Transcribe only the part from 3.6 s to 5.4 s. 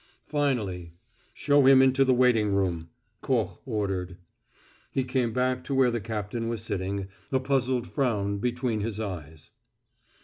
ordered. He came